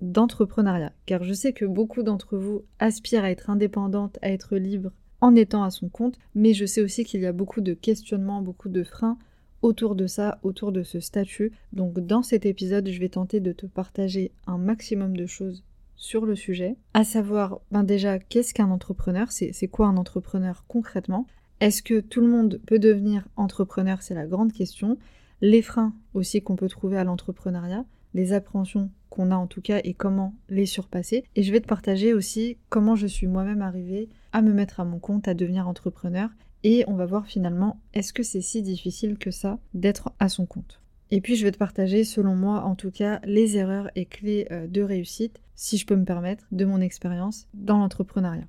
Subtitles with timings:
[0.00, 4.90] d'entrepreneuriat, car je sais que beaucoup d'entre vous aspirent à être indépendante, à être libre
[5.20, 8.42] en étant à son compte, mais je sais aussi qu'il y a beaucoup de questionnements,
[8.42, 9.16] beaucoup de freins
[9.62, 11.52] autour de ça, autour de ce statut.
[11.72, 15.64] Donc dans cet épisode, je vais tenter de te partager un maximum de choses
[15.96, 21.26] sur le sujet, à savoir ben déjà qu'est-ce qu'un entrepreneur, c'est quoi un entrepreneur concrètement,
[21.60, 24.98] est-ce que tout le monde peut devenir entrepreneur, c'est la grande question,
[25.40, 29.80] les freins aussi qu'on peut trouver à l'entrepreneuriat, les appréhensions qu'on a en tout cas
[29.84, 31.22] et comment les surpasser.
[31.36, 34.84] Et je vais te partager aussi comment je suis moi-même arrivée à me mettre à
[34.84, 36.30] mon compte, à devenir entrepreneur.
[36.64, 40.46] Et on va voir finalement, est-ce que c'est si difficile que ça d'être à son
[40.46, 40.80] compte?
[41.12, 44.48] Et puis je vais te partager, selon moi en tout cas, les erreurs et clés
[44.50, 48.48] euh, de réussite, si je peux me permettre, de mon expérience dans l'entrepreneuriat.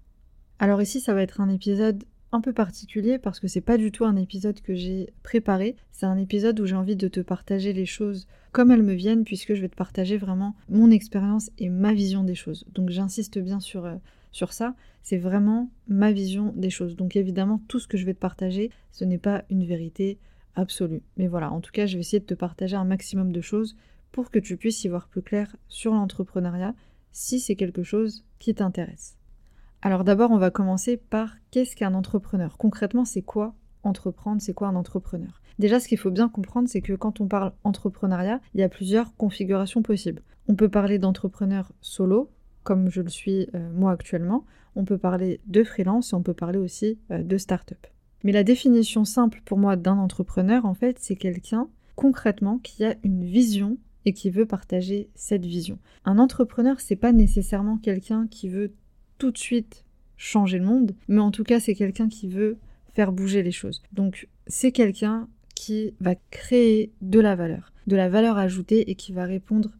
[0.57, 2.05] Alors ici, ça va être un épisode
[2.35, 5.75] un peu particulier parce que c'est pas du tout un épisode que j'ai préparé.
[5.91, 9.23] C'est un épisode où j'ai envie de te partager les choses comme elles me viennent
[9.23, 12.65] puisque je vais te partager vraiment mon expérience et ma vision des choses.
[12.73, 13.95] Donc j'insiste bien sur, euh,
[14.31, 14.75] sur ça.
[15.01, 16.95] C'est vraiment ma vision des choses.
[16.95, 20.19] Donc évidemment, tout ce que je vais te partager, ce n'est pas une vérité
[20.55, 21.01] absolue.
[21.17, 23.75] Mais voilà, en tout cas, je vais essayer de te partager un maximum de choses
[24.11, 26.73] pour que tu puisses y voir plus clair sur l'entrepreneuriat
[27.11, 29.17] si c'est quelque chose qui t'intéresse.
[29.85, 32.57] Alors d'abord, on va commencer par qu'est-ce qu'un entrepreneur?
[32.57, 34.41] Concrètement, c'est quoi entreprendre?
[34.41, 35.43] C'est quoi un entrepreneur?
[35.59, 38.67] Déjà, ce qu'il faut bien comprendre, c'est que quand on parle entrepreneuriat, il y a
[38.67, 40.23] plusieurs configurations possibles.
[40.47, 42.31] On peut parler d'entrepreneur solo,
[42.63, 44.43] comme je le suis euh, moi actuellement.
[44.75, 47.85] On peut parler de freelance et on peut parler aussi euh, de start-up.
[48.23, 52.95] Mais la définition simple pour moi d'un entrepreneur, en fait, c'est quelqu'un concrètement qui a
[53.03, 55.77] une vision et qui veut partager cette vision.
[56.05, 58.73] Un entrepreneur, c'est pas nécessairement quelqu'un qui veut
[59.17, 59.84] tout de suite
[60.17, 62.57] changer le monde, mais en tout cas c'est quelqu'un qui veut
[62.93, 63.81] faire bouger les choses.
[63.91, 69.13] Donc c'est quelqu'un qui va créer de la valeur, de la valeur ajoutée et qui
[69.13, 69.71] va répondre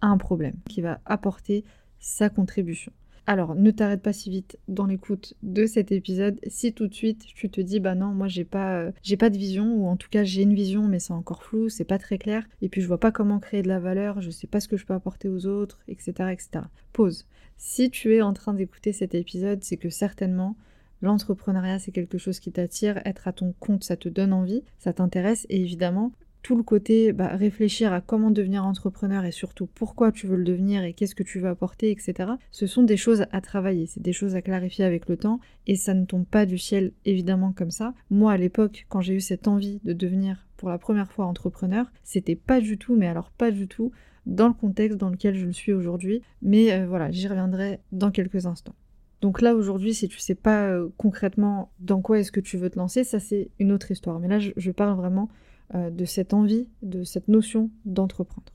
[0.00, 1.64] à un problème, qui va apporter
[1.98, 2.92] sa contribution.
[3.30, 6.40] Alors, ne t'arrête pas si vite dans l'écoute de cet épisode.
[6.48, 9.30] Si tout de suite tu te dis bah non, moi j'ai pas euh, j'ai pas
[9.30, 11.98] de vision ou en tout cas j'ai une vision mais c'est encore flou, c'est pas
[11.98, 14.58] très clair et puis je vois pas comment créer de la valeur, je sais pas
[14.58, 16.64] ce que je peux apporter aux autres, etc., etc.
[16.92, 17.24] Pause.
[17.56, 20.56] Si tu es en train d'écouter cet épisode, c'est que certainement
[21.00, 24.92] l'entrepreneuriat c'est quelque chose qui t'attire, être à ton compte ça te donne envie, ça
[24.92, 26.10] t'intéresse et évidemment
[26.42, 30.44] tout le côté bah, réfléchir à comment devenir entrepreneur et surtout pourquoi tu veux le
[30.44, 32.32] devenir et qu'est-ce que tu veux apporter, etc.
[32.50, 35.76] Ce sont des choses à travailler, c'est des choses à clarifier avec le temps et
[35.76, 37.94] ça ne tombe pas du ciel évidemment comme ça.
[38.10, 41.86] Moi à l'époque, quand j'ai eu cette envie de devenir pour la première fois entrepreneur,
[42.02, 43.92] c'était pas du tout, mais alors pas du tout,
[44.26, 46.22] dans le contexte dans lequel je le suis aujourd'hui.
[46.42, 48.74] Mais euh, voilà, j'y reviendrai dans quelques instants.
[49.20, 52.70] Donc là aujourd'hui, si tu sais pas euh, concrètement dans quoi est-ce que tu veux
[52.70, 54.18] te lancer, ça c'est une autre histoire.
[54.18, 55.28] Mais là, je parle vraiment
[55.74, 58.52] euh, de cette envie, de cette notion d'entreprendre.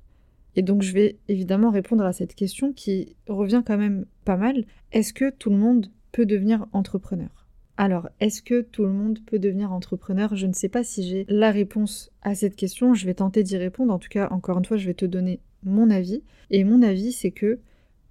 [0.56, 4.66] Et donc je vais évidemment répondre à cette question qui revient quand même pas mal.
[4.92, 7.46] Est-ce que tout le monde peut devenir entrepreneur?
[7.78, 10.34] Alors, est-ce que tout le monde peut devenir entrepreneur?
[10.34, 12.94] Je ne sais pas si j'ai la réponse à cette question.
[12.94, 13.94] Je vais tenter d'y répondre.
[13.94, 16.24] En tout cas, encore une fois, je vais te donner mon avis.
[16.52, 17.60] Et mon avis, c'est que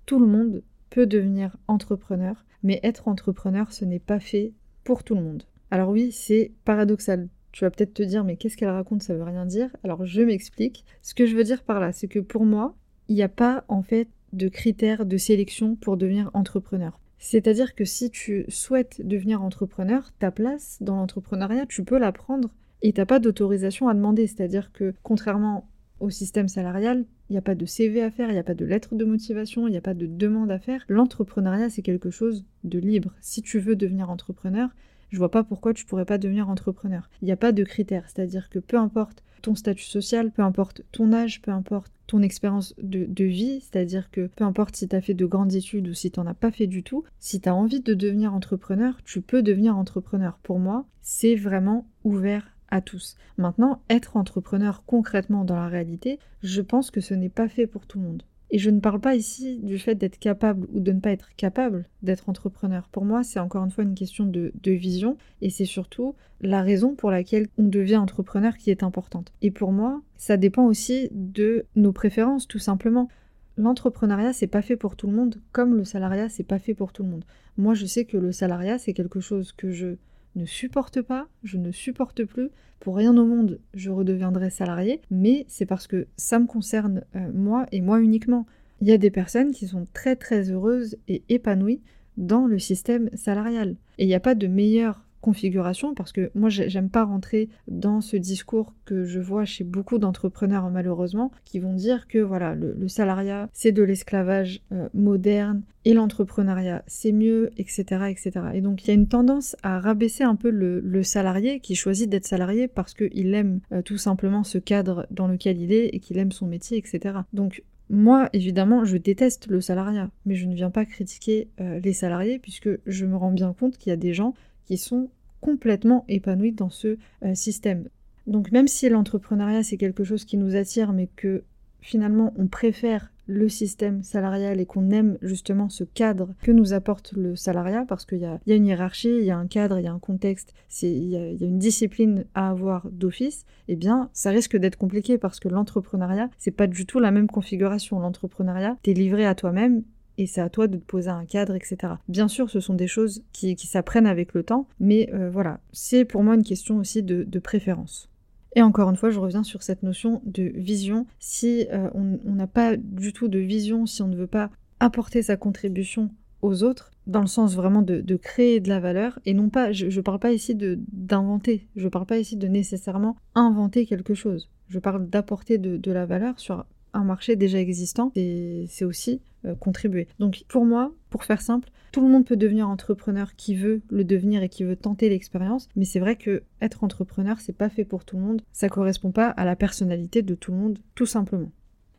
[0.04, 4.52] tout le monde peut devenir entrepreneur, mais être entrepreneur, ce n'est pas fait
[4.84, 5.44] pour tout le monde.
[5.70, 7.28] Alors oui, c'est paradoxal.
[7.54, 9.70] Tu vas peut-être te dire, mais qu'est-ce qu'elle raconte Ça veut rien dire.
[9.84, 10.84] Alors je m'explique.
[11.02, 12.74] Ce que je veux dire par là, c'est que pour moi,
[13.06, 16.98] il n'y a pas en fait de critères de sélection pour devenir entrepreneur.
[17.20, 22.50] C'est-à-dire que si tu souhaites devenir entrepreneur, ta place dans l'entrepreneuriat, tu peux la prendre
[22.82, 24.26] et tu n'as pas d'autorisation à demander.
[24.26, 28.32] C'est-à-dire que contrairement au système salarial, il n'y a pas de CV à faire, il
[28.32, 30.84] n'y a pas de lettre de motivation, il n'y a pas de demande à faire.
[30.88, 33.14] L'entrepreneuriat, c'est quelque chose de libre.
[33.20, 34.70] Si tu veux devenir entrepreneur,
[35.14, 37.08] je vois pas pourquoi tu pourrais pas devenir entrepreneur.
[37.22, 40.82] Il n'y a pas de critères, c'est-à-dire que peu importe ton statut social, peu importe
[40.90, 45.00] ton âge, peu importe ton expérience de, vie, c'est-à-dire que peu importe si tu as
[45.00, 47.48] fait de grandes études ou si tu n'en as pas fait du tout, si tu
[47.48, 50.38] as envie de devenir entrepreneur, tu peux devenir entrepreneur.
[50.42, 53.16] Pour moi, c'est vraiment ouvert à tous.
[53.38, 57.86] Maintenant, être entrepreneur concrètement dans la réalité, je pense que ce n'est pas fait pour
[57.86, 58.22] tout le monde.
[58.54, 61.30] Et je ne parle pas ici du fait d'être capable ou de ne pas être
[61.36, 62.88] capable d'être entrepreneur.
[62.92, 66.94] Pour moi, c'est encore une fois une question de, vision et c'est surtout la raison
[66.94, 69.32] pour laquelle on devient entrepreneur qui est importante.
[69.42, 73.08] Et pour moi, ça dépend aussi de nos préférences, tout simplement.
[73.56, 76.92] l'entrepreneuriat, c'est pas fait pour tout le monde, comme le salariat, c'est pas fait pour
[76.92, 77.24] tout le monde.
[77.58, 79.96] Moi, je sais que le salariat, c'est quelque chose que je
[80.36, 82.50] ne supporte pas, je ne supporte plus.
[82.80, 87.30] Pour rien au monde, je redeviendrai salarié, mais c'est parce que ça me concerne euh,
[87.32, 88.46] moi et moi uniquement.
[88.80, 91.80] Il y a des personnes qui sont très très heureuses et épanouies
[92.16, 93.76] dans le système salarial.
[93.98, 98.02] Et il n'y a pas de meilleure configuration parce que moi j'aime pas rentrer dans
[98.02, 102.88] ce discours que je vois chez beaucoup d'entrepreneurs malheureusement qui vont dire que voilà le,
[102.88, 108.88] salariat c'est de l'esclavage euh, moderne et l'entrepreneuriat c'est mieux etc etc et donc il
[108.88, 112.92] y a une tendance à rabaisser un peu le, salarié qui choisit d'être salarié parce
[112.92, 116.46] qu'il aime euh, tout simplement ce cadre dans lequel il est et qu'il aime son
[116.46, 121.48] métier etc donc moi, évidemment, je déteste le salariat, mais je ne viens pas critiquer
[121.60, 124.32] euh, les salariés puisque je me rends bien compte qu'il y a des gens
[124.64, 125.10] qui sont
[125.44, 127.90] complètement épanouis dans ce euh, système.
[128.26, 131.44] Donc même si l'entrepreneuriat c'est quelque chose qui nous attire, mais que
[131.82, 137.12] finalement on préfère le système salarial et qu'on aime justement ce cadre que nous apporte
[137.12, 139.86] le salariat, parce qu'il y, a, une hiérarchie, il y a un cadre, il y
[139.86, 144.56] a un contexte, il y, a, une discipline à avoir d'office, eh bien ça risque
[144.56, 147.98] d'être compliqué parce que l'entrepreneuriat, c'est pas du tout la même configuration.
[147.98, 149.82] L'entrepreneuriat, t'es livré à toi-même
[150.18, 151.94] et c'est à toi de te poser un cadre, etc.
[152.08, 156.04] Bien sûr, ce sont des choses qui, s'apprennent avec le temps, mais euh, voilà, c'est
[156.04, 158.08] pour moi une question aussi de, préférence.
[158.56, 161.06] Et encore une fois, je reviens sur cette notion de vision.
[161.18, 165.22] Si euh, on n'a pas du tout de vision, si on ne veut pas apporter
[165.22, 166.10] sa contribution
[166.42, 169.86] aux autres, dans le sens vraiment de, créer de la valeur, et non pas, je
[169.86, 174.50] ne parle pas ici d'inventer, je ne parle pas ici de nécessairement inventer quelque chose,
[174.68, 176.64] je parle d'apporter de, de la valeur sur
[176.94, 180.08] un marché déjà existant, et c'est aussi euh, contribuer.
[180.18, 184.04] Donc pour moi, pour faire simple, tout le monde peut devenir entrepreneur qui veut le
[184.04, 187.84] devenir et qui veut tenter l'expérience, mais c'est vrai que être entrepreneur, c'est pas fait
[187.84, 191.06] pour tout le monde, ça correspond pas à la personnalité de tout le monde, tout
[191.06, 191.52] simplement.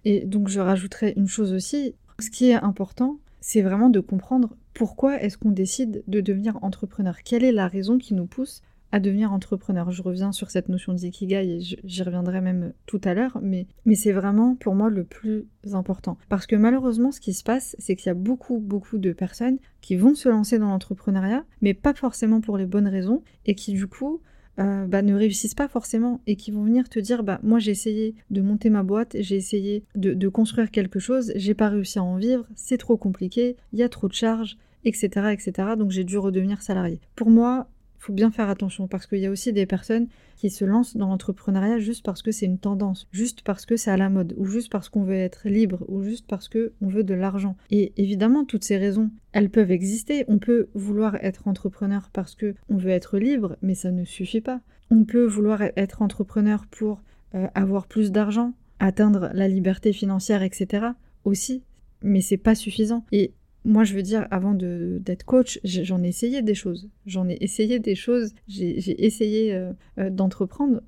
[0.03, 4.55] Et donc je rajouterais une chose aussi, ce qui est important, c'est vraiment de comprendre
[4.73, 8.63] pourquoi est-ce qu'on décide de devenir entrepreneur, quelle est la raison qui nous pousse
[8.95, 9.91] à devenir entrepreneur.
[9.91, 13.93] Je reviens sur cette notion d'ikigai et j'y reviendrai même tout à l'heure, mais, mais
[13.93, 16.17] c'est vraiment pour moi le plus important.
[16.29, 19.57] Parce que malheureusement, ce qui se passe, c'est qu'il y a beaucoup, beaucoup de personnes
[19.81, 23.73] qui vont se lancer dans l'entrepreneuriat, mais pas forcément pour les bonnes raisons, et qui
[23.73, 24.21] du coup
[24.59, 27.71] euh, bah, ne réussissent pas forcément et qui vont venir te dire bah moi j'ai
[27.71, 31.99] essayé de monter ma boîte, j'ai essayé de, de, construire quelque chose, j'ai pas réussi
[31.99, 35.09] à en vivre, c'est trop compliqué, il y a trop de charges, etc.
[35.33, 35.51] etc.
[35.77, 37.01] donc j'ai dû redevenir salarié.
[37.17, 37.67] Pour moi,
[38.05, 41.07] faut bien faire attention parce qu'il y a aussi des personnes qui se lancent dans
[41.07, 44.45] l'entrepreneuriat juste parce que c'est une tendance, juste parce que c'est à la mode, ou
[44.45, 47.57] juste parce qu'on veut être libre, ou juste parce qu'on veut de l'argent.
[47.71, 50.23] Et évidemment, toutes ces raisons, elles peuvent exister.
[50.27, 54.41] On peut vouloir être entrepreneur parce que on veut être libre, mais ça ne suffit
[54.41, 54.61] pas.
[54.91, 57.01] On peut vouloir être entrepreneur pour
[57.33, 60.89] euh, avoir plus d'argent, atteindre la liberté financière, etc.
[61.23, 61.63] aussi,
[62.03, 63.03] mais c'est pas suffisant.
[63.11, 63.33] Et
[63.65, 66.89] moi, je veux dire, avant d'être coach, j'en ai essayé des choses.
[67.07, 68.33] J'en ai essayé des choses.
[68.47, 70.81] J'ai essayé euh, euh, d'entreprendre,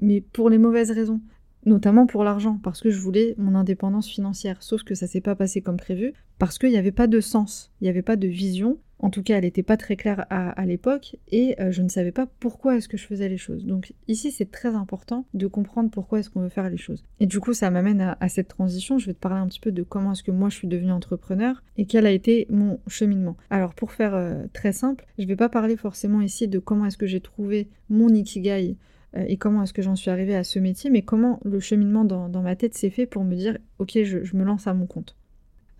[0.00, 1.20] mais pour les mauvaises raisons.
[1.64, 4.62] Notamment pour l'argent, parce que je voulais mon indépendance financière.
[4.62, 7.72] Sauf que ça s'est pas passé comme prévu, parce qu'il n'y avait pas de sens,
[7.80, 10.66] il n'y avait pas de vision, en tout cas, elle n'était pas très claire à,
[10.66, 13.64] l'époque et euh, je ne savais pas pourquoi est-ce que je faisais les choses.
[13.64, 17.04] Donc ici, c'est très important de comprendre pourquoi est-ce qu'on veut faire les choses.
[17.20, 18.98] Et du coup, ça m'amène à, cette transition.
[18.98, 20.92] Je vais te parler un petit peu de comment est-ce que moi je suis devenue
[20.92, 23.36] entrepreneur et quel a été mon cheminement.
[23.50, 26.86] Alors pour faire euh, très simple, je ne vais pas parler forcément ici de comment
[26.86, 28.76] est-ce que j'ai trouvé mon ikigai
[29.16, 32.04] euh, et comment est-ce que j'en suis arrivée à ce métier, mais comment le cheminement
[32.04, 35.16] dans, ma tête s'est fait pour me dire, ok, je me lance à mon compte.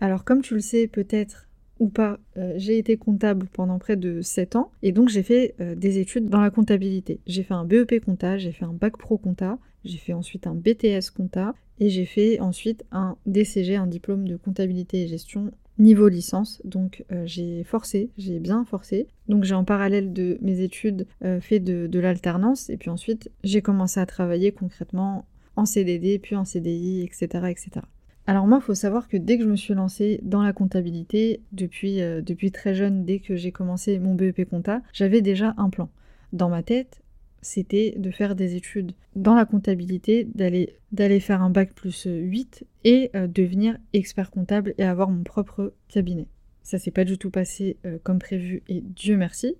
[0.01, 1.48] Alors comme tu le sais peut-être,
[1.79, 5.55] ou pas, euh, j'ai été comptable pendant près de 7 ans et donc j'ai fait
[5.59, 7.19] euh, des études dans la comptabilité.
[7.25, 10.55] J'ai fait un BEP compta, j'ai fait un bac pro compta, j'ai fait ensuite un
[10.55, 16.09] BTS compta et j'ai fait ensuite un DCG, un diplôme de comptabilité et gestion niveau
[16.09, 16.61] licence.
[16.65, 19.07] Donc euh, j'ai forcé, j'ai bien forcé.
[19.29, 21.07] Donc j'ai en parallèle de mes études
[21.39, 26.35] fait de, de l'alternance et puis ensuite j'ai commencé à travailler concrètement en CDD puis
[26.35, 27.45] en CDI, etc.
[27.49, 27.85] etc.
[28.29, 31.41] Alors moi, il faut savoir que dès que je me suis lancée dans la comptabilité,
[31.51, 32.21] depuis, euh,
[32.53, 35.89] très jeune, dès que j'ai commencé mon BEP compta, j'avais déjà un plan.
[36.31, 37.01] Dans ma tête,
[37.41, 42.67] c'était de faire des études dans la comptabilité, d'aller, d'aller faire un bac plus 8
[42.83, 46.27] et euh, devenir expert comptable et avoir mon propre cabinet.
[46.61, 49.55] Ça s'est pas du tout passé euh, comme prévu et Dieu merci.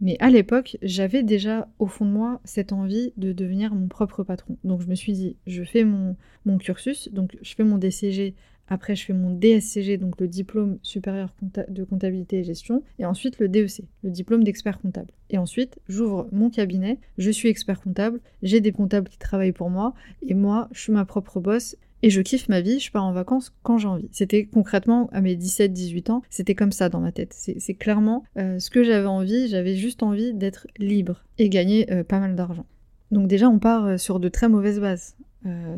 [0.00, 4.22] Mais à l'époque, j'avais déjà au fond de moi cette envie de devenir mon propre
[4.24, 4.56] patron.
[4.64, 8.34] Donc je me suis dit, je fais mon, mon cursus, donc je fais mon DCG,
[8.68, 11.34] après je fais mon DSCG, donc le diplôme supérieur
[11.68, 15.12] de comptabilité et gestion, et ensuite le DEC, le diplôme d'expert comptable.
[15.30, 19.70] Et ensuite, j'ouvre mon cabinet, je suis expert comptable, j'ai des comptables qui travaillent pour
[19.70, 19.94] moi,
[20.26, 23.12] et moi, je suis ma propre boss, et je kiffe ma vie, je pars en
[23.12, 24.10] vacances quand j'ai envie.
[24.12, 27.32] C'était concrètement à mes 17-18 ans, c'était comme ça dans ma tête.
[27.32, 32.04] C'est clairement euh, ce que j'avais envie, j'avais juste envie d'être libre et gagner euh,
[32.04, 32.66] pas mal d'argent.
[33.10, 35.16] Donc déjà on part euh, sur de très mauvaises bases.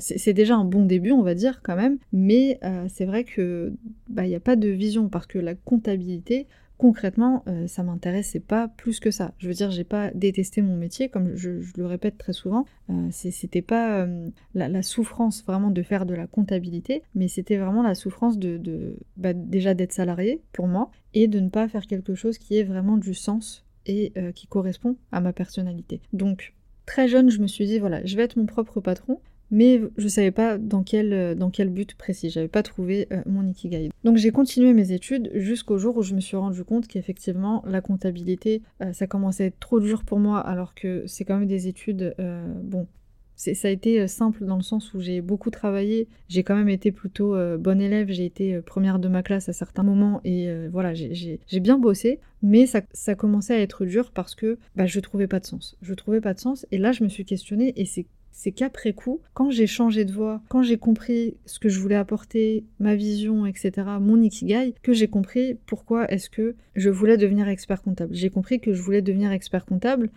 [0.01, 3.73] c'est déjà un bon début, on va dire quand même, mais c'est vrai que
[4.09, 8.41] bah, il n'y a pas de vision parce que la comptabilité, concrètement, euh, ça m'intéressait
[8.41, 9.33] pas plus que ça.
[9.39, 12.67] Je veux dire, j'ai pas détesté mon métier, comme je, le répète très souvent.
[12.91, 17.83] Euh, c'était pas euh, la, souffrance vraiment de faire de la comptabilité, mais c'était vraiment
[17.83, 22.15] la souffrance de, bah, déjà d'être salarié pour moi et de ne pas faire quelque
[22.15, 26.01] chose qui ait vraiment du sens et qui correspond à ma personnalité.
[26.13, 26.55] Donc,
[26.87, 30.09] très jeune, je me suis dit voilà, je vais être mon propre patron mais je
[30.09, 33.91] savais pas dans quel, euh, dans quel but précis, j'avais pas trouvé euh, mon ikigai.
[34.05, 37.81] Donc j'ai continué mes études jusqu'au jour où je me suis rendu compte qu'effectivement la
[37.81, 41.49] comptabilité euh, ça commençait à être trop dur pour moi alors que c'est quand même
[41.49, 42.15] des études
[42.63, 42.87] bon
[43.35, 46.91] ça a été simple dans le sens où j'ai beaucoup travaillé, j'ai quand même été
[46.91, 51.61] plutôt bonne élève, j'ai été première de ma classe à certains moments et voilà, j'ai
[51.61, 55.39] bien bossé, mais ça, ça, commençait à être dur parce que bah, je trouvais pas
[55.39, 55.77] de sens.
[55.83, 58.93] Je trouvais pas de sens et là je me suis questionnée et c'est c'est qu'après
[58.93, 62.95] coup, quand j'ai changé de voie, quand j'ai compris ce que je voulais apporter, ma
[62.95, 68.15] vision, etc., mon ikigai, que j'ai compris pourquoi est-ce que je voulais devenir expert comptable.
[68.15, 70.11] J'ai compris que je voulais devenir expert comptable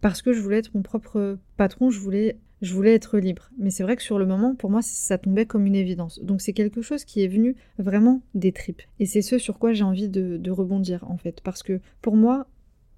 [0.00, 3.50] parce que je voulais être mon propre patron, je voulais, je voulais être libre.
[3.58, 6.20] Mais c'est vrai que sur le moment, pour moi, ça tombait comme une évidence.
[6.22, 8.82] Donc c'est quelque chose qui est venu vraiment des tripes.
[9.00, 11.40] Et c'est ce sur quoi j'ai envie de, de rebondir, en fait.
[11.40, 12.46] Parce que pour moi,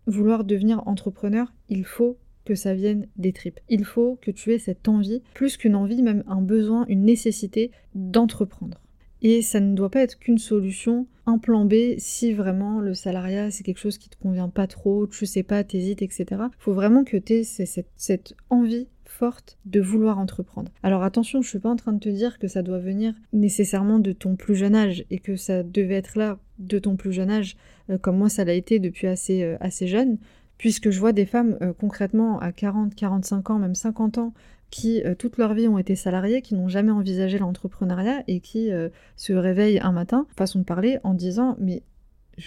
[0.07, 3.61] vouloir devenir entrepreneur, il faut que ça vienne des tripes.
[3.69, 7.71] Il faut que tu aies cette envie, plus qu'une envie, même un besoin, une nécessité
[7.95, 8.81] d'entreprendre.
[9.23, 13.51] Et ça ne doit pas être qu'une solution, un plan B si vraiment le salariat
[13.51, 16.27] c'est quelque chose qui te convient pas trop, tu sais pas, t'hésites, etc.
[16.31, 20.71] Il faut vraiment que tu aies cette, cette envie forte de vouloir entreprendre.
[20.83, 23.99] Alors attention, je suis pas en train de te dire que ça doit venir nécessairement
[23.99, 27.31] de ton plus jeune âge et que ça devait être là de ton plus jeune
[27.31, 27.57] âge,
[27.91, 30.19] euh, comme moi ça l'a été depuis assez, euh, assez jeune
[30.59, 34.35] puisque je vois des femmes euh, concrètement à 40, 45 ans, même 50 ans,
[34.71, 38.71] qui euh, toute leur vie ont été salariées, qui n'ont jamais envisagé l'entrepreneuriat et qui
[38.73, 41.83] euh, se réveillent un matin, façon de parler, en disant mais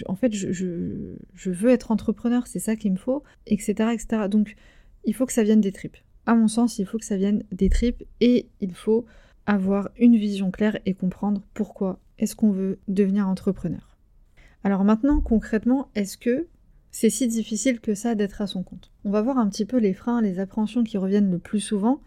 [0.06, 4.28] en fait je, je, veux être entrepreneur, c'est ça qu'il me faut, etc., etc.
[4.28, 4.54] Donc
[5.04, 5.96] il faut que ça vienne des tripes.
[6.26, 9.06] À mon sens, il faut que ça vienne des tripes et il faut
[9.46, 13.96] avoir une vision claire et comprendre pourquoi est-ce qu'on veut devenir entrepreneur.
[14.62, 16.46] Alors maintenant, concrètement, est-ce que
[16.90, 18.90] c'est si difficile que ça d'être à son compte.
[19.04, 22.00] On va voir un petit peu les freins, les appréhensions qui reviennent le plus souvent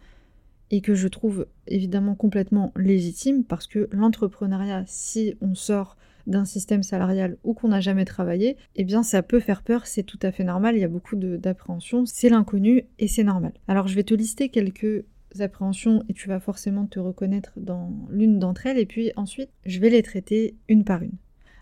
[0.72, 6.84] et que je trouve évidemment complètement légitimes parce que l'entrepreneuriat, si on sort d'un système
[6.84, 10.32] salarial ou qu'on n'a jamais travaillé, eh bien ça peut faire peur, c'est tout à
[10.32, 13.54] fait normal, il y a beaucoup d'appréhensions, c'est l'inconnu et c'est normal.
[13.68, 15.06] Alors je vais te lister quelques
[15.40, 19.80] appréhensions et tu vas forcément te reconnaître dans l'une d'entre elles et puis ensuite je
[19.80, 21.18] vais les traiter une par une.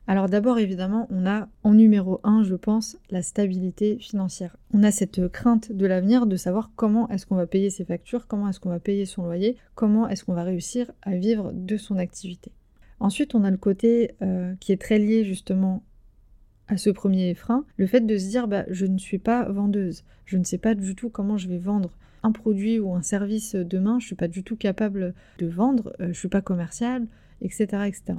[0.07, 4.57] Alors d'abord évidemment on a en numéro 1 je pense la stabilité financière.
[4.73, 8.27] On a cette crainte de l'avenir de savoir comment est-ce qu'on va payer ses factures,
[8.27, 11.77] comment est-ce qu'on va payer son loyer, comment est-ce qu'on va réussir à vivre de
[11.77, 12.51] son activité.
[12.99, 15.83] Ensuite on a le côté euh, qui est très lié justement
[16.67, 20.03] à ce premier frein, le fait de se dire bah, je ne suis pas vendeuse,
[20.25, 23.55] je ne sais pas du tout comment je vais vendre un produit ou un service
[23.55, 26.41] demain, je ne suis pas du tout capable de vendre, euh, je ne suis pas
[26.41, 27.07] commercial,
[27.41, 28.13] etc., etc.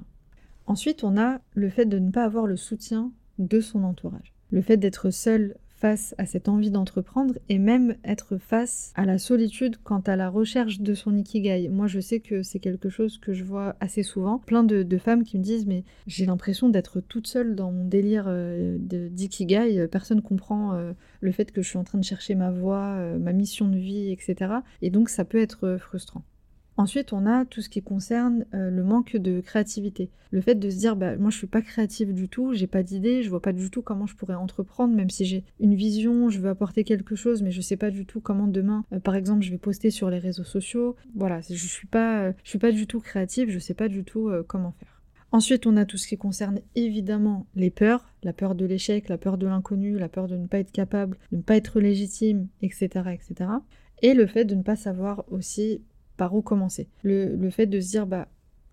[0.67, 4.33] Ensuite, on a le fait de ne pas avoir le soutien de son entourage.
[4.51, 9.19] Le fait d'être seul face à cette envie d'entreprendre et même être face à la
[9.19, 11.69] solitude quant à la recherche de son ikigai.
[11.69, 14.39] Moi, je sais que c'est quelque chose que je vois assez souvent.
[14.39, 18.27] Plein de, femmes qui me disent mais j'ai l'impression d'être toute seule dans mon délire
[18.29, 19.89] euh, d'ikigai.
[19.89, 23.19] Personne comprend euh, le fait que je suis en train de chercher ma voie, euh,
[23.19, 24.53] ma mission de vie, etc.
[24.83, 26.23] Et donc ça peut être frustrant.
[26.83, 30.11] Ensuite, on a tout ce qui concerne euh, le manque de créativité.
[30.33, 32.83] Le fait de se dire, bah, moi je suis pas créative du tout, j'ai pas
[32.83, 36.29] d'idée, je vois pas du tout comment je pourrais entreprendre, même si j'ai une vision,
[36.29, 39.15] je veux apporter quelque chose, mais je sais pas du tout comment demain, euh, par
[39.15, 40.97] exemple, je vais poster sur les réseaux sociaux.
[41.15, 44.73] Voilà, je suis euh, suis pas du tout créative, je sais pas du tout comment
[44.73, 45.01] faire.
[45.31, 49.19] Ensuite, on a tout ce qui concerne évidemment les peurs, la peur de l'échec, la
[49.19, 52.49] peur de l'inconnu, la peur de ne pas être capable, de ne pas être légitime,
[52.61, 53.51] etc., etc.
[54.03, 55.81] Et le fait de ne pas savoir aussi
[56.23, 56.87] par où commencer.
[57.03, 58.29] Le, fait de se dire, bah,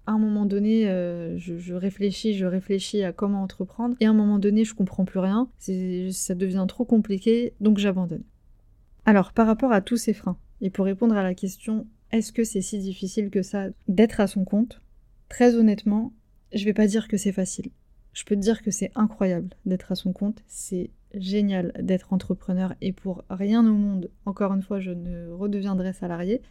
[0.06, 4.14] à un moment donné, euh, je, réfléchis, je réfléchis à comment entreprendre, et à un
[4.14, 8.22] moment donné, je comprends plus rien, ça devient trop compliqué, donc j'abandonne.
[9.04, 12.44] Alors, par rapport à tous ces freins, et pour répondre à la question, est-ce que
[12.44, 14.80] c'est si difficile que ça d'être à son compte
[15.28, 16.14] Très honnêtement,
[16.54, 17.72] je vais pas dire que c'est facile.
[18.14, 22.76] Je peux te dire que c'est incroyable d'être à son compte, c'est génial d'être entrepreneur
[22.80, 26.44] et pour rien au monde, encore une fois, je ne redeviendrai salarié.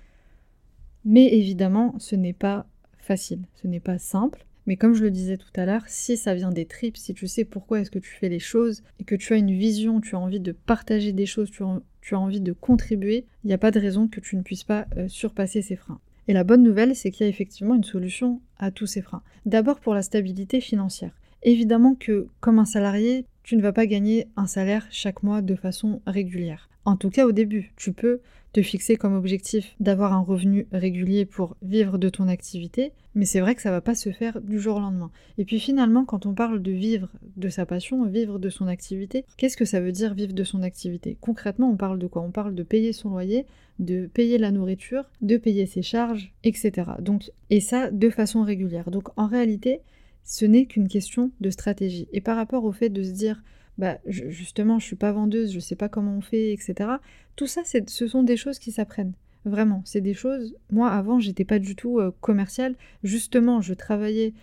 [1.04, 2.66] Mais évidemment, ce n'est pas
[2.98, 4.44] facile, ce n'est pas simple.
[4.66, 7.26] Mais comme je le disais tout à l'heure, si ça vient des tripes, si tu
[7.26, 10.14] sais pourquoi est-ce que tu fais les choses et que tu as une vision, tu
[10.14, 13.70] as envie de partager des choses, tu as, envie de contribuer, il n'y a pas
[13.70, 16.00] de raison que tu ne puisses pas euh, surpasser ces freins.
[16.28, 19.22] Et la bonne nouvelle, c'est qu'il y a effectivement une solution à tous ces freins.
[19.46, 21.18] D'abord pour la stabilité financière.
[21.42, 25.54] Évidemment que comme un salarié, tu ne vas pas gagner un salaire chaque mois de
[25.54, 26.68] façon régulière.
[26.88, 28.20] En tout cas au début, tu peux
[28.54, 33.40] te fixer comme objectif d'avoir un revenu régulier pour vivre de ton activité, mais c'est
[33.40, 35.10] vrai que ça va pas se faire du jour au lendemain.
[35.36, 39.26] Et puis finalement, quand on parle de vivre de sa passion, vivre de son activité,
[39.36, 41.18] qu'est-ce que ça veut dire vivre de son activité?
[41.20, 42.22] Concrètement, on parle de quoi?
[42.22, 43.44] On parle de payer son loyer,
[43.80, 46.72] de payer la nourriture, de payer ses charges, etc.
[47.00, 48.90] Donc, et ça de façon régulière.
[48.90, 49.82] Donc en réalité,
[50.24, 52.08] ce n'est qu'une question de stratégie.
[52.14, 53.42] Et par rapport au fait de se dire
[53.78, 56.90] bah justement je suis pas vendeuse, je sais pas comment on fait, etc.
[57.36, 59.14] Tout ça, ce sont des choses qui s'apprennent.
[59.44, 60.56] Vraiment, c'est des choses.
[60.70, 62.74] Moi, avant, j'étais pas du tout euh, commerciale.
[63.04, 64.34] Justement, je travaillais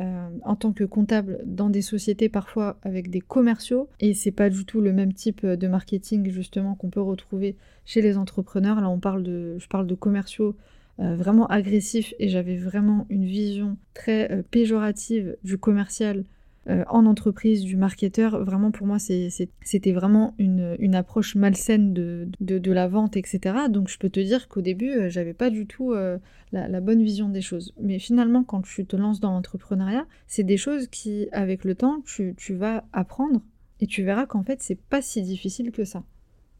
[0.00, 4.50] euh, en tant que comptable dans des sociétés parfois avec des commerciaux et c'est pas
[4.50, 8.80] du tout le même type de marketing justement qu'on peut retrouver chez les entrepreneurs.
[8.80, 10.56] Là, on parle de, je parle de commerciaux
[11.00, 16.24] euh, vraiment agressifs et j'avais vraiment une vision très péjorative du commercial
[16.68, 22.88] euh, en entreprise, du marketeur, vraiment pour moi c'était vraiment une, approche malsaine de, la
[22.88, 23.56] vente, etc.
[23.68, 26.18] Donc je peux te dire qu'au début euh, j'avais pas du tout euh,
[26.52, 27.74] la, bonne vision des choses.
[27.80, 32.00] Mais finalement quand tu te lances dans l'entrepreneuriat, c'est des choses qui avec le temps
[32.04, 33.42] tu, vas apprendre
[33.80, 36.02] et tu verras qu'en fait c'est pas si difficile que ça.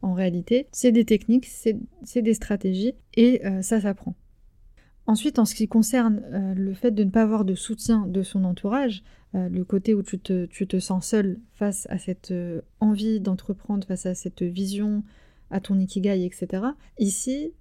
[0.02, 4.14] En réalité, c'est des techniques, c'est des stratégies et ça s'apprend.
[5.06, 6.22] Ensuite, en ce qui concerne
[6.54, 9.02] le fait de ne pas avoir de soutien de son entourage,
[9.34, 14.06] euh, le côté où tu te, sens seul face à cette euh, envie d'entreprendre, face
[14.06, 15.02] à cette vision,
[15.50, 16.62] à ton ikigai, etc.
[16.98, 17.52] Ici,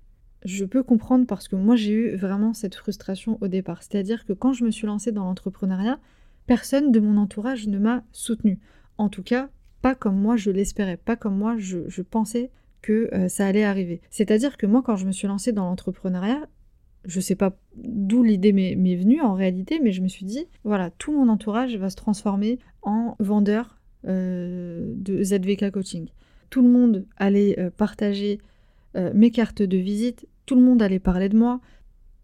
[0.46, 3.82] je peux comprendre parce que moi j'ai eu vraiment cette frustration au départ.
[3.82, 6.00] C'est-à-dire que quand je me suis lancée dans l'entrepreneuriat,
[6.46, 8.60] personne de mon entourage ne m'a soutenue.
[8.98, 9.50] En tout cas,
[9.82, 14.02] pas comme moi je l'espérais, pas comme moi je, pensais que euh, ça allait arriver.
[14.12, 16.48] C'est-à-dire que moi quand je me suis lancée dans l'entrepreneuriat,
[17.06, 20.90] je sais pas d'où l'idée m'est venue en réalité, mais je me suis dit, voilà,
[20.92, 26.08] tout mon entourage va se transformer en vendeur euh, de ZVK Coaching.
[26.50, 28.40] Tout le monde allait euh, partager
[28.96, 31.60] euh, mes cartes de visite, tout le monde allait parler de moi,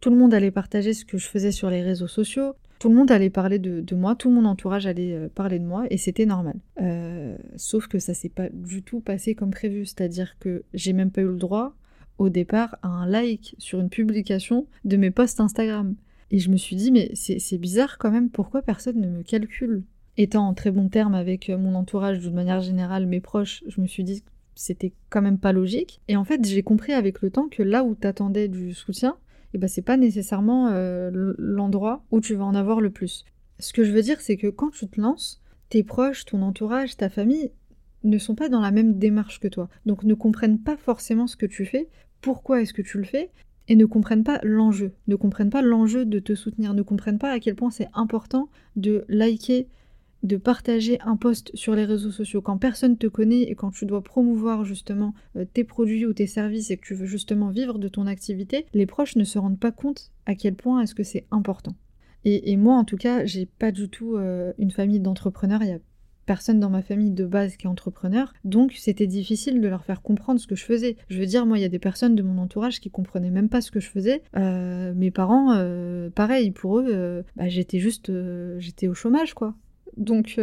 [0.01, 2.95] tout le monde allait partager ce que je faisais sur les réseaux sociaux, tout le
[2.95, 6.55] monde allait parler de, moi, tout mon entourage allait parler de moi, et c'était normal.
[7.57, 11.19] sauf que ça s'est pas du tout passé comme prévu, c'est-à-dire que j'ai même pas
[11.19, 11.75] eu le droit
[12.19, 15.95] au départ un like sur une publication de mes posts Instagram.
[16.31, 19.83] Et je me suis dit, mais c'est bizarre quand même, pourquoi personne ne me calcule?
[20.17, 23.81] Étant en très bon terme avec euh, mon entourage, d'une manière générale, mes proches, je
[23.81, 26.01] me suis dit que c'était quand même pas logique.
[26.07, 29.15] Et en fait, j'ai compris avec le temps que là où t'attendais du soutien,
[29.51, 33.25] et eh ben c'est pas nécessairement euh, l'endroit où tu vas en avoir le plus.
[33.57, 36.97] Ce que je veux dire, c'est que quand tu te lances, tes proches, ton entourage,
[36.97, 37.51] ta famille
[38.03, 41.35] ne sont pas dans la même démarche que toi, donc ne comprennent pas forcément ce
[41.35, 41.89] que tu fais
[42.21, 43.29] pourquoi est-ce que tu le fais
[43.67, 47.31] et ne comprennent pas l'enjeu, ne comprennent pas l'enjeu de te soutenir, ne comprennent pas
[47.31, 49.67] à quel point c'est important de liker,
[50.23, 52.41] de partager un post sur les réseaux sociaux.
[52.41, 56.27] Quand personne te connaît et quand tu dois promouvoir justement euh, tes produits ou tes
[56.27, 59.59] services et que tu veux justement vivre de ton activité, les proches ne se rendent
[59.59, 61.75] pas compte à quel point est-ce que c'est important.
[62.25, 65.63] Et, moi, en tout cas, j'ai pas du tout euh, une famille d'entrepreneurs.
[65.63, 65.79] Il y a
[66.29, 70.03] personne dans ma famille de base qui est entrepreneur, donc c'était difficile de leur faire
[70.03, 70.95] comprendre ce que je faisais.
[71.09, 73.49] Je veux dire, moi, il y a des personnes de mon entourage qui comprenaient même
[73.49, 74.21] pas ce que je faisais.
[74.37, 78.11] Euh, mes parents, euh, pareil, pour eux, euh, bah, j'étais juste,
[78.59, 79.55] j'étais au chômage, quoi.
[79.97, 80.39] Donc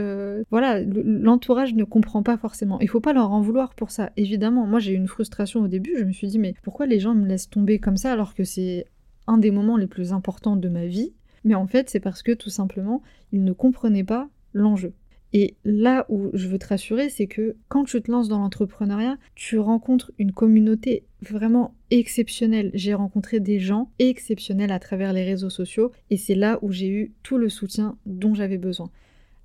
[0.50, 2.80] voilà, l'entourage ne comprend pas forcément.
[2.80, 4.66] Il faut pas leur en vouloir pour ça, évidemment.
[4.66, 7.14] Moi j'ai eu une frustration au début, je me suis dit mais pourquoi les gens
[7.14, 8.86] me laissent tomber comme ça alors que c'est
[9.28, 11.14] un des moments les plus importants de ma vie?
[11.44, 14.92] Mais en fait c'est parce que tout simplement ils ne comprenaient pas l'enjeu.
[15.38, 19.18] Et là où je veux te rassurer, c'est que quand tu te lances dans l'entrepreneuriat,
[19.34, 22.70] tu rencontres une communauté vraiment exceptionnelle.
[22.72, 26.88] J'ai rencontré des gens exceptionnels à travers les réseaux sociaux et c'est là où j'ai
[26.88, 28.88] eu tout le soutien dont j'avais besoin.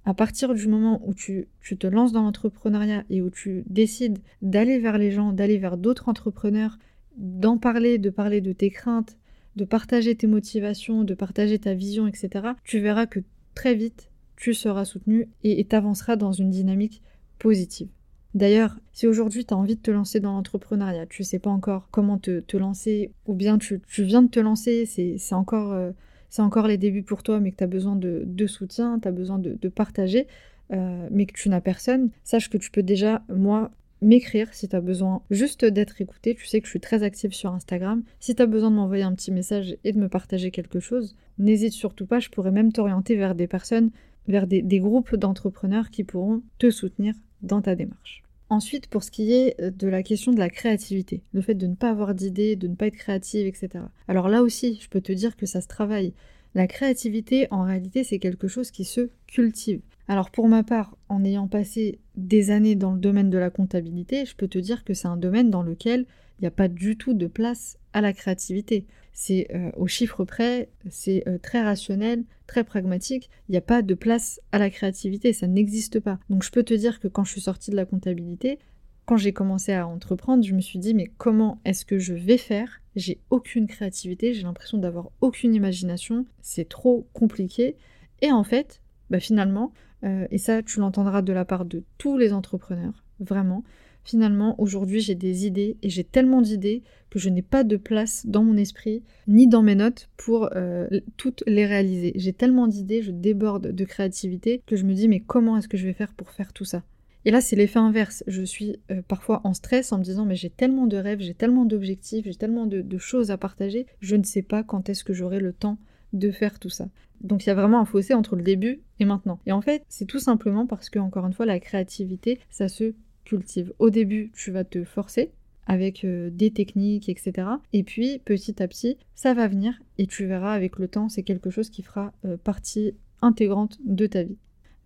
[0.06, 4.80] À partir du moment où tu, te lances dans l'entrepreneuriat et où tu décides d'aller
[4.80, 6.78] vers les gens, d'aller vers d'autres entrepreneurs,
[7.18, 9.18] d'en parler, de parler de tes craintes,
[9.58, 13.20] de partager tes motivations, de partager ta vision, etc., tu verras que
[13.56, 14.11] très vite,
[14.42, 17.04] tu seras soutenu et t'avanceras dans une dynamique
[17.38, 17.90] positive.
[18.34, 21.90] D'ailleurs, si aujourd'hui tu as envie de te lancer dans l'entrepreneuriat, tu sais pas encore
[21.92, 25.92] comment te, lancer, ou bien tu, viens de te lancer, c'est encore, euh,
[26.40, 29.38] encore les débuts pour toi, mais que tu as besoin de, soutien, tu as besoin
[29.38, 30.26] de, partager,
[30.74, 33.70] euh, mais que tu n'as personne, sache que tu peux déjà, moi,
[34.02, 36.34] m'écrire si tu as besoin juste d'être écouté.
[36.34, 38.02] Tu sais que je suis très active sur Instagram.
[38.20, 41.16] Si tu as besoin de m'envoyer un petit message et de me partager quelque chose,
[41.38, 42.20] n'hésite surtout pas.
[42.20, 43.92] Je pourrais même t'orienter vers des personnes,
[44.28, 48.24] vers des, groupes d'entrepreneurs qui pourront te soutenir dans ta démarche.
[48.50, 51.76] Ensuite, pour ce qui est de la question de la créativité, le fait de ne
[51.76, 53.86] pas avoir d'idées, de ne pas être créative, etc.
[54.08, 56.14] Alors là aussi, je peux te dire que ça se travaille.
[56.54, 59.82] La créativité, en réalité, c'est quelque chose qui se cultive.
[60.10, 64.26] Alors pour ma part, en ayant passé des années dans le domaine de la comptabilité,
[64.26, 66.98] je peux te dire que c'est un domaine dans lequel il n'y a pas du
[66.98, 68.86] tout de place à la créativité.
[69.14, 73.82] C'est euh, au chiffre près, c'est euh, très rationnel, très pragmatique, il n'y a pas
[73.82, 76.20] de place à la créativité, ça n'existe pas.
[76.30, 78.60] Donc je peux te dire que quand je suis sortie de la comptabilité,
[79.06, 82.38] quand j'ai commencé à entreprendre, je me suis dit mais comment est-ce que je vais
[82.38, 82.82] faire?
[82.96, 87.76] J'ai aucune créativité, j'ai l'impression d'avoir aucune imagination, c'est trop compliqué.
[88.22, 92.18] Et en fait, bah finalement, euh, et ça tu l'entendras de la part de tous
[92.18, 93.64] les entrepreneurs, vraiment,
[94.04, 98.26] finalement aujourd'hui j'ai des idées et j'ai tellement d'idées que je n'ai pas de place
[98.26, 100.88] dans mon esprit ni dans mes notes pour euh,
[101.18, 102.14] toutes les réaliser.
[102.16, 105.78] J'ai tellement d'idées, je déborde de créativité que je me dis mais comment est-ce que
[105.78, 106.84] je vais faire pour faire tout ça?
[107.24, 108.24] Et là, c'est l'effet inverse.
[108.28, 111.34] Je suis euh, parfois en stress en me disant mais j'ai tellement de rêves, j'ai
[111.34, 115.14] tellement d'objectifs, j'ai tellement de, choses à partager, je ne sais pas quand est-ce que
[115.14, 115.78] j'aurai le temps
[116.14, 116.88] de faire tout ça.
[117.22, 119.40] Donc il y a vraiment un fossé entre le début et maintenant.
[119.46, 122.96] Et en fait, c'est tout simplement parce que, encore une fois, la créativité, ça se
[123.26, 123.74] cultive.
[123.80, 125.32] Au début, tu vas te forcer
[125.68, 127.48] avec euh, des techniques, etc.
[127.72, 131.24] Et puis, petit à petit, ça va venir et tu verras avec le temps, c'est
[131.24, 134.38] quelque chose qui fera euh, partie intégrante de ta vie.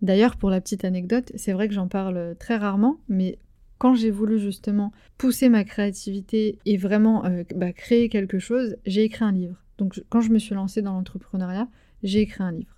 [0.02, 3.38] D'ailleurs, pour la petite anecdote, c'est vrai que j'en parle très rarement, mais
[3.78, 9.04] quand j'ai voulu justement pousser ma créativité et vraiment euh, bah, créer quelque chose, j'ai
[9.04, 9.62] écrit un livre.
[9.78, 11.68] Donc quand je me suis lancée dans l'entrepreneuriat,
[12.02, 12.75] j'ai écrit un livre.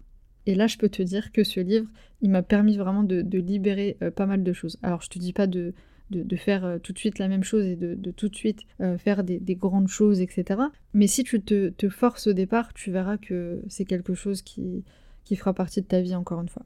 [0.48, 1.86] Et là, je peux te dire que ce livre,
[2.22, 4.78] il m'a permis vraiment de, libérer euh, pas mal de choses.
[4.82, 5.74] Alors, je te dis pas de,
[6.36, 9.24] faire euh, tout de suite la même chose et de, tout de suite euh, faire
[9.24, 10.58] des, grandes choses, etc.
[10.94, 14.84] Mais si tu te, te, forces au départ, tu verras que c'est quelque chose qui,
[15.24, 16.64] qui fera partie de ta vie encore une fois.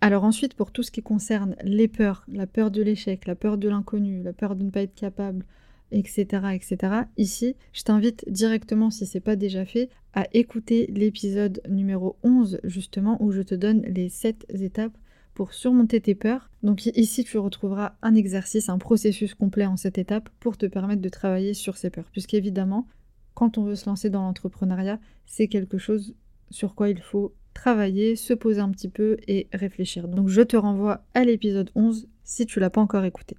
[0.00, 3.56] Alors ensuite, pour tout ce qui concerne les peurs, la peur de l'échec, la peur
[3.56, 5.46] de l'inconnu, la peur de ne pas être capable,
[5.92, 7.02] etc., etc.
[7.16, 13.22] Ici, je t'invite directement, si c'est pas déjà fait, à écouter l'épisode numéro 11, justement,
[13.22, 14.96] où je te donne les 7 étapes
[15.34, 16.50] pour surmonter tes peurs.
[16.62, 21.02] Donc ici, tu retrouveras un exercice, un processus complet en cette étape pour te permettre
[21.02, 22.10] de travailler sur ces peurs.
[22.10, 22.88] Puisqu'évidemment,
[23.34, 26.14] quand on veut se lancer dans l'entrepreneuriat, c'est quelque chose
[26.50, 30.08] sur quoi il faut travailler, se poser un petit peu et réfléchir.
[30.08, 33.36] Donc je te renvoie à l'épisode 11 si tu l'as pas encore écouté.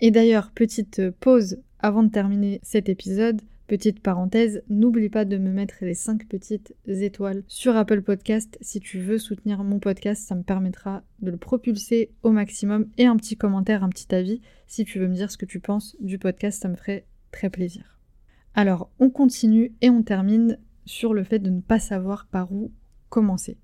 [0.00, 5.50] Et d'ailleurs, petite pause avant de terminer cet épisode, petite parenthèse, n'oublie pas de me
[5.50, 10.34] mettre les 5 petites étoiles sur Apple Podcast si tu veux soutenir mon podcast, ça
[10.34, 14.84] me permettra de le propulser au maximum et un petit commentaire, un petit avis si
[14.84, 18.00] tu veux me dire ce que tu penses du podcast, ça me ferait très plaisir.
[18.54, 22.70] Alors, on continue et on termine sur le fait de ne pas savoir par où
[23.08, 23.58] commencer.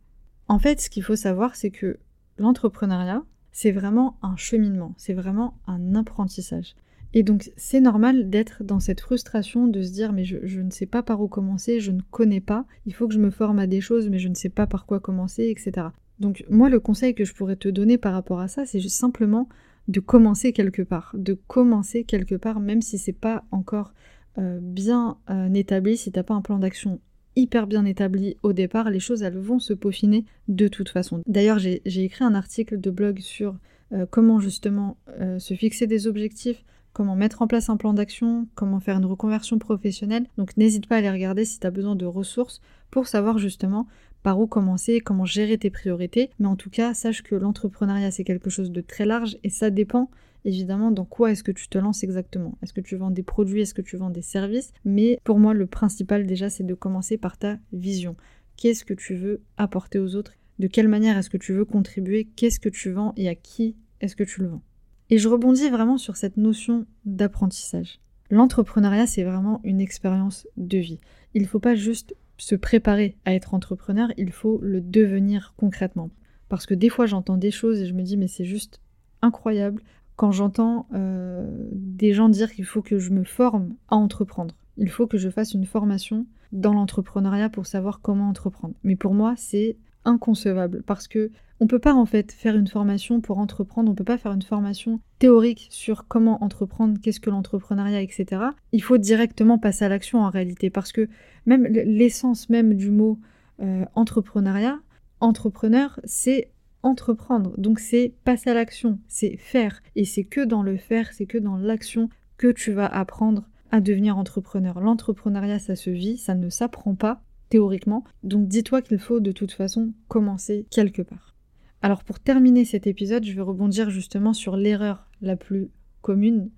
[0.48, 1.98] En fait, ce qu'il faut savoir, c'est que
[2.38, 6.74] l'entrepreneuriat, c'est vraiment un cheminement, c'est vraiment un apprentissage.
[7.12, 10.86] Et donc c'est normal d'être dans cette frustration de se dire mais je, ne sais
[10.86, 13.66] pas par où commencer, je ne connais pas, il faut que je me forme à
[13.66, 15.88] des choses mais je ne sais pas par quoi commencer, etc.
[16.20, 19.48] Donc moi le conseil que je pourrais te donner par rapport à ça, c'est simplement
[19.88, 23.92] de commencer quelque part, de commencer quelque part même si c'est pas encore
[24.38, 27.00] euh, bien euh, établi, si t'as pas un plan d'action
[27.34, 31.22] hyper bien établi au départ, les choses elles vont se peaufiner de toute façon.
[31.26, 33.56] D'ailleurs j'ai écrit un article de blog sur
[33.92, 34.96] euh, comment justement
[35.38, 39.59] se fixer des objectifs, comment mettre en place un plan d'action, comment faire une reconversion
[39.59, 40.26] professionnelle.
[40.37, 43.87] Donc n'hésite pas à aller regarder si tu as besoin de ressources pour savoir justement
[44.22, 46.31] par où commencer, comment gérer tes priorités.
[46.38, 49.70] Mais en tout cas, sache que l'entrepreneuriat, c'est quelque chose de très large et ça
[49.70, 50.11] dépend
[50.44, 52.57] évidemment dans quoi est-ce que tu te lances exactement.
[52.62, 54.72] Est-ce que tu vends des produits, est-ce que tu vends des services?
[54.85, 58.16] Mais pour moi, le principal déjà, c'est de commencer par ta vision.
[58.57, 60.33] Qu'est-ce que tu veux apporter aux autres?
[60.59, 62.29] De quelle manière est-ce que tu veux contribuer?
[62.37, 64.62] Qu'est-ce que tu vends et à qui est-ce que tu le vends?
[65.10, 68.00] Et je rebondis vraiment sur cette notion d'apprentissage.
[68.30, 71.00] L'entrepreneuriat, c'est vraiment une expérience de vie.
[71.34, 76.10] Il ne faut pas juste se préparer à être entrepreneur, il faut le devenir concrètement.
[76.48, 78.80] Parce que des fois, j'entends des choses et je me dis, mais c'est juste
[79.20, 79.82] incroyable
[80.16, 84.54] quand j'entends euh, des gens dire qu'il faut que je me forme à entreprendre.
[84.76, 88.74] Il faut que je fasse une formation dans l'entrepreneuriat pour savoir comment entreprendre.
[88.84, 93.20] Mais pour moi, c'est inconcevable parce que on peut pas en fait faire une formation
[93.20, 98.00] pour entreprendre, on peut pas faire une formation théorique sur comment entreprendre, qu'est-ce que l'entrepreneuriat,
[98.00, 98.42] etc.
[98.72, 101.08] Il faut directement passer à l'action en réalité parce que
[101.44, 103.18] même l'essence même du mot
[103.60, 104.80] euh, entrepreneuriat,
[105.20, 106.50] entrepreneur, c'est
[106.82, 107.52] entreprendre.
[107.58, 109.82] Donc c'est passer à l'action, c'est faire.
[109.96, 112.08] Et c'est que dans le faire, c'est que dans l'action
[112.38, 114.80] que tu vas apprendre à devenir entrepreneur.
[114.80, 118.04] L'entrepreneuriat, ça se vit, ça ne s'apprend pas théoriquement.
[118.22, 121.36] Donc dis-toi qu'il faut de toute façon commencer quelque part.
[121.82, 125.68] Alors pour terminer cet épisode, je vais rebondir justement sur l'erreur la plus
[126.00, 126.50] commune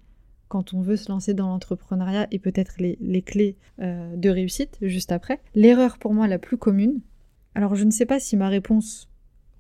[0.49, 5.11] quand on veut se lancer dans l'entrepreneuriat et peut-être les, clés euh, de réussite juste
[5.11, 5.41] après.
[5.55, 7.01] L'erreur pour moi la plus commune,
[7.55, 9.09] alors je ne sais pas si ma réponse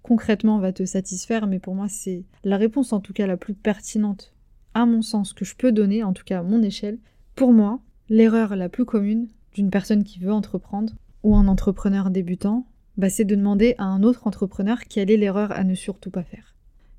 [0.02, 3.54] concrètement va te satisfaire, mais pour moi c'est la réponse en tout cas la plus
[3.54, 4.34] pertinente
[4.74, 6.98] à mon sens que je peux donner, en tout cas à mon échelle.
[7.34, 12.66] Pour moi, l'erreur la plus commune d'une personne qui veut entreprendre ou un entrepreneur débutant,
[12.96, 16.22] bah, c'est de demander à un autre entrepreneur quelle est l'erreur à ne surtout pas
[16.22, 16.54] faire.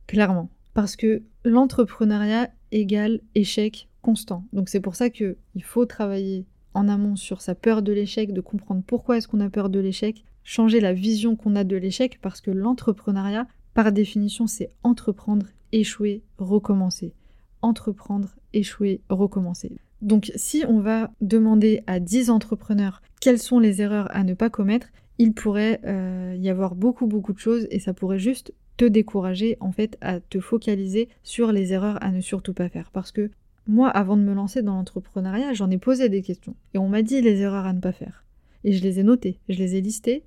[0.07, 0.49] Clairement.
[0.73, 4.45] Parce que l'entrepreneuriat égale échec constant.
[4.53, 8.41] Donc c'est pour ça qu'il faut travailler en amont sur sa peur de l'échec, de
[8.41, 12.19] comprendre pourquoi est-ce qu'on a peur de l'échec, changer la vision qu'on a de l'échec,
[12.21, 17.13] parce que l'entrepreneuriat, par définition, c'est entreprendre, échouer, recommencer.
[17.61, 19.77] Entreprendre, échouer, recommencer.
[20.01, 24.49] Donc si on va demander à 10 entrepreneurs quelles sont les erreurs à ne pas
[24.49, 28.83] commettre, il pourrait euh, y avoir beaucoup beaucoup de choses et ça pourrait juste te
[28.83, 32.91] décourager en fait à te focaliser sur les erreurs à ne surtout pas faire.
[32.91, 33.31] Parce que
[33.65, 37.01] moi, avant de me lancer dans l'entrepreneuriat, j'en ai posé des questions et on m'a
[37.01, 38.25] dit les erreurs à ne pas faire.
[38.65, 40.25] Et je les ai notées, je les ai listées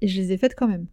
[0.00, 0.86] et je les ai faites quand même.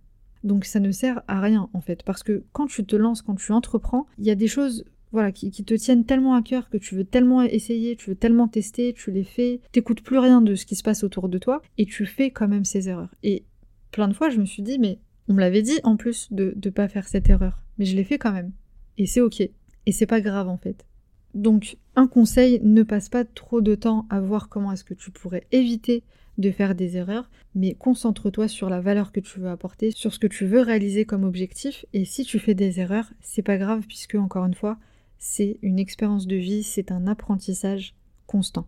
[0.43, 3.33] Donc ça ne sert à rien en fait, parce que quand tu te lances, quand
[3.33, 6.77] tu entreprends, il y a des choses voilà, qui, te tiennent tellement à cœur que
[6.77, 10.55] tu veux tellement essayer, tu veux tellement tester, tu les fais, t'écoutes plus rien de
[10.55, 13.13] ce qui se passe autour de toi et tu fais quand même ces erreurs.
[13.23, 13.45] Et
[13.91, 16.53] plein de fois, je me suis dit, mais on me l'avait dit en plus de
[16.63, 18.51] ne pas faire cette erreur, mais je l'ai fait quand même.
[18.97, 19.41] Et c'est ok.
[19.41, 20.85] Et c'est pas grave en fait.
[21.33, 25.11] Donc, un conseil, ne passe pas trop de temps à voir comment est-ce que tu
[25.11, 26.03] pourrais éviter
[26.39, 30.19] de faire des erreurs, mais concentre-toi sur la valeur que tu veux apporter, sur ce
[30.19, 33.83] que tu veux réaliser comme objectif, et si tu fais des erreurs, c'est pas grave
[33.87, 34.79] puisque, encore une fois,
[35.19, 38.67] c'est une expérience de vie, c'est un apprentissage constant.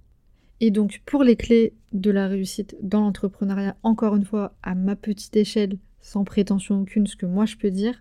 [0.60, 4.96] Et donc pour les clés de la réussite dans l'entrepreneuriat, encore une fois, à ma
[4.96, 8.00] petite échelle, sans prétention aucune, ce que moi je peux dire,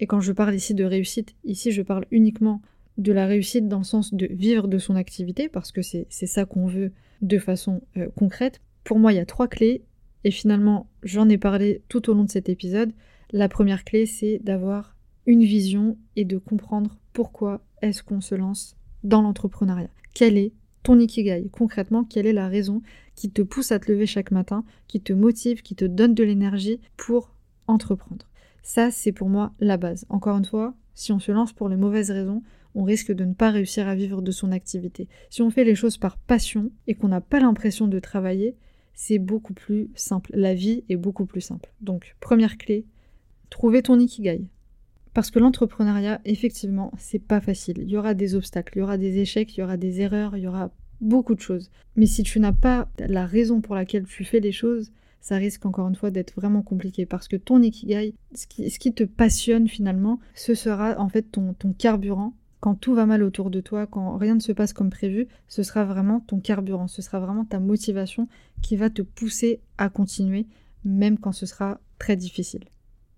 [0.00, 2.60] et quand je parle ici de réussite, ici je parle uniquement
[2.98, 6.44] de la réussite dans le sens de vivre de son activité, parce que c'est ça
[6.44, 6.92] qu'on veut
[7.22, 8.60] de façon euh, concrète.
[8.84, 9.82] Pour moi, il y a trois clés,
[10.24, 12.92] et finalement, j'en ai parlé tout au long de cet épisode.
[13.32, 18.76] La première clé, c'est d'avoir une vision et de comprendre pourquoi est-ce qu'on se lance
[19.02, 19.90] dans l'entrepreneuriat?
[20.14, 21.48] Quel est ton ikigai?
[21.50, 22.82] Concrètement, quelle est la raison
[23.14, 26.24] qui te pousse à te lever chaque matin, qui te motive, qui te donne de
[26.24, 27.34] l'énergie pour
[27.66, 28.26] entreprendre?
[28.62, 30.06] Ça, c'est pour moi la base.
[30.08, 32.42] Encore une fois, si on se lance pour les mauvaises raisons,
[32.74, 35.08] on risque de ne pas réussir à vivre de son activité.
[35.30, 38.56] Si on fait les choses par passion et qu'on n'a pas l'impression de travailler,
[38.94, 40.30] c'est beaucoup plus simple.
[40.34, 41.72] La vie est beaucoup plus simple.
[41.80, 42.86] Donc, première clé,
[43.50, 44.46] trouver ton ikigai.
[45.14, 47.78] Parce que l'entrepreneuriat, effectivement, c'est pas facile.
[47.78, 50.36] Il y aura des obstacles, il y aura des échecs, il y aura des erreurs,
[50.36, 51.70] il y aura beaucoup de choses.
[51.94, 55.64] Mais si tu n'as pas la raison pour laquelle tu fais les choses, ça risque
[55.64, 60.18] encore une fois d'être vraiment compliqué parce que ton ikigai, ce qui, te passionne finalement,
[60.34, 62.34] ce sera en fait ton, ton carburant.
[62.60, 65.62] Quand tout va mal autour de toi, quand rien ne se passe comme prévu, ce
[65.62, 68.26] sera vraiment ton carburant, ce sera vraiment ta motivation
[68.62, 70.46] qui va te pousser à continuer,
[70.84, 72.64] même quand ce sera très difficile.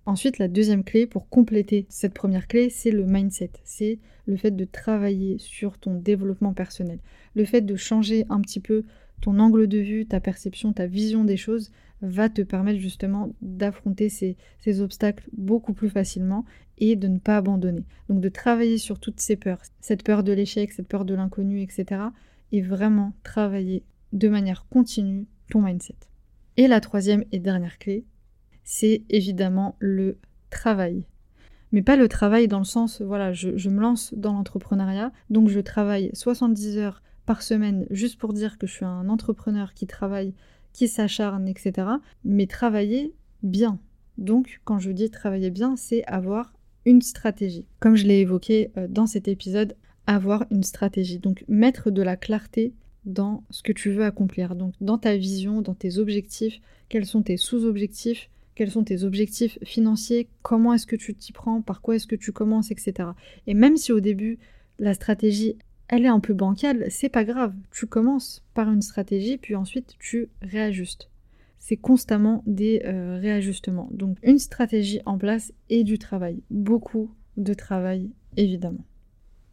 [0.06, 3.50] Ensuite, la deuxième clé pour compléter cette première clé, c'est le mindset.
[3.64, 7.00] C'est le fait de travailler sur ton développement personnel.
[7.34, 8.84] Le fait de changer un petit peu
[9.20, 14.08] ton angle de vue, ta perception, ta vision des choses va te permettre justement d'affronter
[14.08, 14.36] ces,
[14.80, 16.44] obstacles beaucoup plus facilement
[16.78, 17.84] et de ne pas abandonner.
[18.08, 21.62] Donc de travailler sur toutes ces peurs, cette peur de l'échec, cette peur de l'inconnu,
[21.62, 22.02] etc.
[22.52, 25.96] Et vraiment travailler de manière continue ton mindset.
[26.56, 28.04] Et la troisième et dernière clé,
[28.66, 30.18] c'est évidemment le
[30.50, 31.04] travail.
[31.72, 35.60] Mais pas le travail dans le sens, voilà, je, me lance dans l'entrepreneuriat, donc je
[35.60, 40.34] travaille 70 heures par semaine juste pour dire que je suis un entrepreneur qui travaille,
[40.72, 41.88] qui s'acharne, etc.
[42.24, 43.78] Mais travailler bien.
[44.18, 46.52] Donc quand je dis travailler bien, c'est avoir
[46.84, 47.66] une stratégie.
[47.80, 49.76] Comme je l'ai évoqué euh, dans cet épisode,
[50.06, 51.18] avoir une stratégie.
[51.18, 52.74] Donc mettre de la clarté
[53.04, 54.56] dans ce que tu veux accomplir.
[54.56, 59.58] Donc dans ta vision, dans tes objectifs, quels sont tes sous-objectifs, quels sont tes objectifs
[59.62, 63.10] financiers, comment est-ce que tu t'y prends, par quoi est-ce que tu commences, etc.
[63.46, 64.38] Et même si au début,
[64.80, 65.56] la stratégie,
[65.88, 67.54] elle est un peu bancale, c'est pas grave.
[67.70, 71.10] Tu commences par une stratégie, puis ensuite tu réajustes.
[71.58, 73.88] C'est constamment des euh, réajustements.
[73.92, 76.42] Donc une stratégie en place et du travail.
[76.50, 78.84] Beaucoup de travail, évidemment.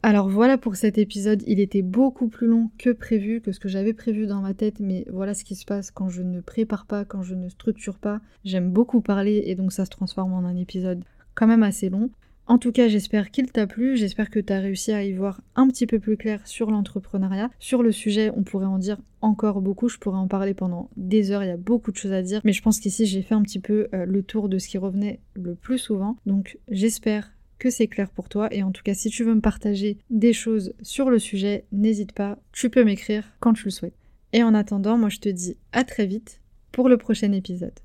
[0.06, 3.70] Alors voilà pour cet épisode, il était beaucoup plus long que prévu, que ce que
[3.70, 6.86] j'avais prévu dans ma tête, mais voilà ce qui se passe quand je ne prépare
[6.86, 8.20] pas, quand je ne structure pas.
[8.44, 12.10] J'aime beaucoup parler et donc ça se transforme en un épisode quand même assez long.
[12.48, 15.40] En tout cas, j'espère qu'il t'a plu, j'espère que tu as réussi à y voir
[15.56, 17.50] un petit peu plus clair sur l'entrepreneuriat.
[17.60, 21.32] Sur le sujet, on pourrait en dire encore beaucoup, je pourrais en parler pendant des
[21.32, 23.36] heures, il y a beaucoup de choses à dire, mais je pense qu'ici j'ai fait
[23.36, 26.18] un petit peu euh, le tour de ce qui revenait le plus souvent.
[26.26, 27.32] Donc j'espère
[27.64, 30.34] que c'est clair pour toi et en tout cas si tu veux me partager des
[30.34, 33.98] choses sur le sujet, n'hésite pas, tu peux m'écrire quand tu le souhaites.
[34.34, 36.42] Et en attendant, moi je te dis à très vite
[36.74, 37.80] pour le prochain épisode.